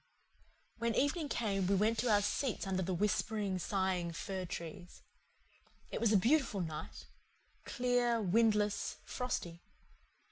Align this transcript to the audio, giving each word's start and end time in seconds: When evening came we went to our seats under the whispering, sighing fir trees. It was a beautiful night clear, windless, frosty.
When 0.79 0.95
evening 0.95 1.29
came 1.29 1.67
we 1.67 1.75
went 1.75 1.99
to 1.99 2.09
our 2.09 2.23
seats 2.23 2.65
under 2.65 2.81
the 2.81 2.91
whispering, 2.95 3.59
sighing 3.59 4.13
fir 4.13 4.45
trees. 4.45 5.03
It 5.91 6.01
was 6.01 6.11
a 6.11 6.17
beautiful 6.17 6.61
night 6.61 7.05
clear, 7.65 8.19
windless, 8.19 8.97
frosty. 9.03 9.61